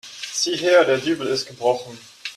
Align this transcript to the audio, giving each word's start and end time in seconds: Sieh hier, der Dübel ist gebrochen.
Sieh 0.33 0.57
hier, 0.57 0.83
der 0.83 0.97
Dübel 0.97 1.27
ist 1.27 1.45
gebrochen. 1.45 1.95